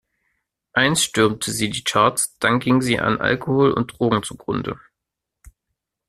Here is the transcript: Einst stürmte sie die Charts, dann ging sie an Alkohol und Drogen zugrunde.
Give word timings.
Einst 0.73 1.03
stürmte 1.03 1.51
sie 1.51 1.69
die 1.69 1.83
Charts, 1.83 2.35
dann 2.39 2.59
ging 2.59 2.81
sie 2.81 2.97
an 2.97 3.21
Alkohol 3.21 3.71
und 3.71 3.99
Drogen 3.99 4.23
zugrunde. 4.23 4.79